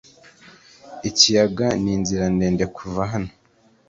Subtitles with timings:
[1.09, 3.31] ikiyaga ni inzira ndende kuva hano